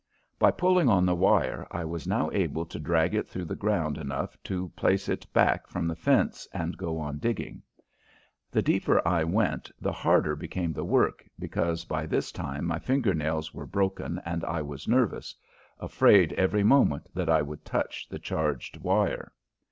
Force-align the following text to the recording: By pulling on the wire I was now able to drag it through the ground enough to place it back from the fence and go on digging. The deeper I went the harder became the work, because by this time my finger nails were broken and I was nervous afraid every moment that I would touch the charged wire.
By 0.39 0.49
pulling 0.49 0.89
on 0.89 1.05
the 1.05 1.13
wire 1.13 1.67
I 1.69 1.85
was 1.85 2.07
now 2.07 2.31
able 2.33 2.65
to 2.65 2.79
drag 2.79 3.13
it 3.13 3.29
through 3.29 3.45
the 3.45 3.55
ground 3.55 3.99
enough 3.99 4.35
to 4.45 4.69
place 4.69 5.07
it 5.07 5.31
back 5.31 5.67
from 5.67 5.87
the 5.87 5.95
fence 5.95 6.47
and 6.51 6.75
go 6.75 6.97
on 6.97 7.19
digging. 7.19 7.61
The 8.49 8.63
deeper 8.63 9.07
I 9.07 9.23
went 9.23 9.69
the 9.79 9.91
harder 9.91 10.35
became 10.35 10.73
the 10.73 10.83
work, 10.83 11.29
because 11.37 11.85
by 11.85 12.07
this 12.07 12.31
time 12.31 12.65
my 12.65 12.79
finger 12.79 13.13
nails 13.13 13.53
were 13.53 13.67
broken 13.67 14.19
and 14.25 14.43
I 14.43 14.63
was 14.63 14.87
nervous 14.87 15.35
afraid 15.79 16.33
every 16.33 16.63
moment 16.63 17.07
that 17.13 17.29
I 17.29 17.43
would 17.43 17.63
touch 17.63 18.09
the 18.09 18.17
charged 18.17 18.77
wire. 18.77 19.31